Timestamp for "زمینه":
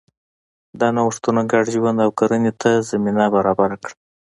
2.89-3.25